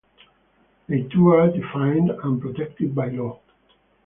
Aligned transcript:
They 0.89 1.03
too 1.03 1.29
are 1.29 1.51
defined 1.51 2.09
and 2.09 2.41
protected 2.41 2.95
by 2.95 3.09
law. 3.09 3.39